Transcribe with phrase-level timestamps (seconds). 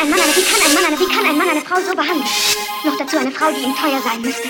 [0.00, 1.94] ein Mann eine, wie kann ein Mann eine, wie kann ein Mann eine Frau so
[1.94, 2.28] behandeln?
[2.84, 4.48] Noch dazu eine Frau, die ihm teuer sein müsste.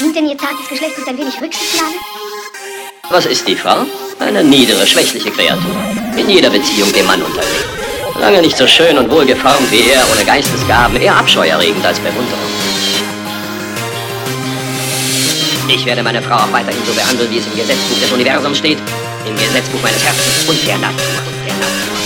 [0.00, 1.96] Nimmt denn ihr zartes Geschlecht nicht ein wenig Rücksichtnahme?
[3.10, 3.84] Was ist die Frau?
[4.18, 5.76] Eine niedere, schwächliche Kreatur.
[6.16, 7.68] In jeder Beziehung dem Mann unterlegen.
[8.18, 12.50] Lange nicht so schön und wohlgeformt wie er, ohne Geistesgaben, eher abscheuerregend als Bewunderung.
[15.68, 18.78] Ich werde meine Frau auch weiterhin so behandeln, wie es im Gesetzbuch des Universums steht,
[19.28, 20.96] im Gesetzbuch meines Herzens und der Natur.
[21.44, 22.05] Der Natur.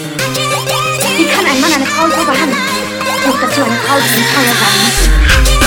[2.01, 2.61] ein Mann eine Frau so behandeln?
[3.25, 5.60] Noch dazu eine Frau, die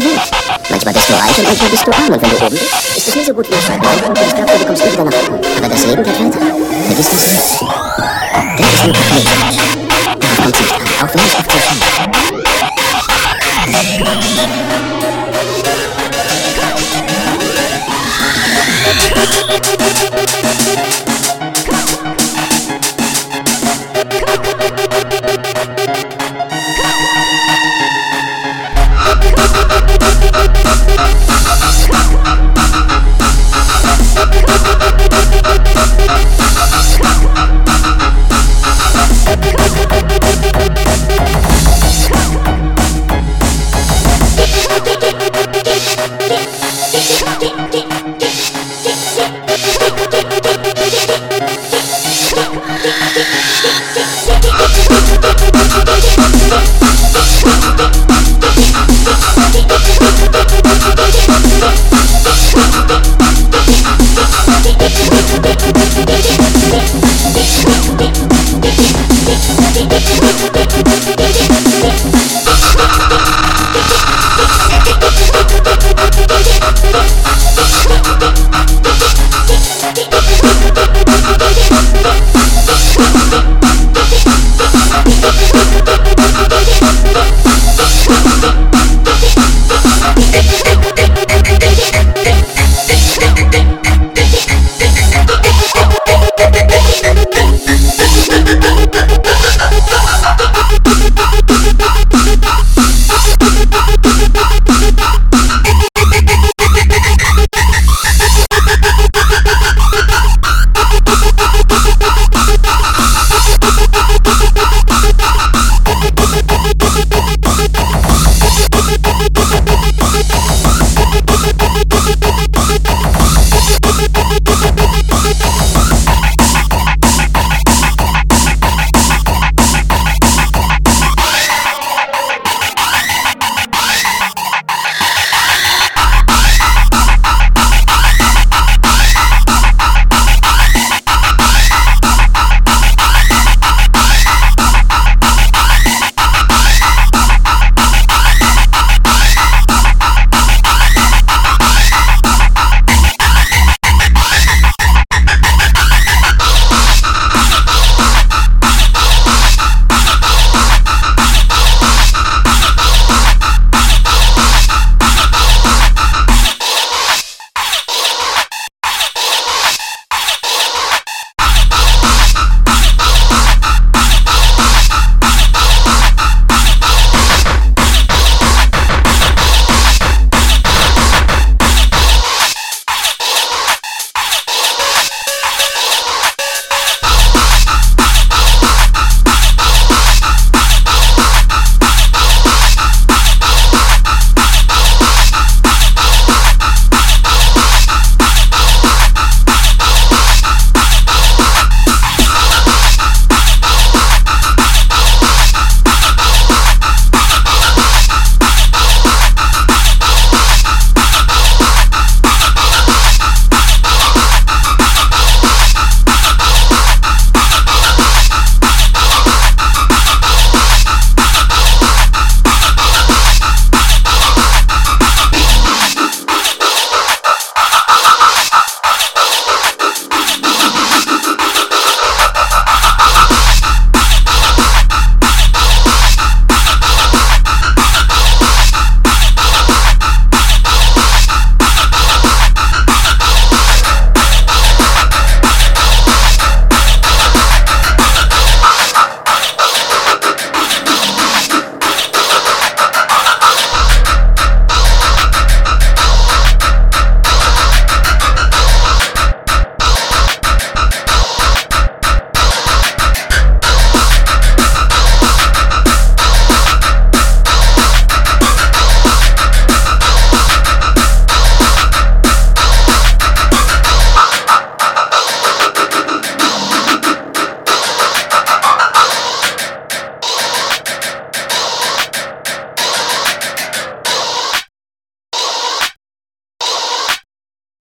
[0.00, 0.20] der der Welt.
[0.68, 2.12] Manchmal bist du reich und manchmal bist du arm.
[2.12, 4.00] Und wenn du oben bist, ist es nie so gut wie im Schallplan.
[4.08, 5.40] Und ich glaube, du bekommst nie wieder nach oben.
[5.58, 6.38] Aber das Leben geht weiter.
[6.86, 7.60] Vergiss das nicht.
[8.58, 9.22] Das ist nur Papier.
[10.20, 10.80] Darauf kommt es nicht an.
[11.02, 11.84] Auch wenn es oft so scheint.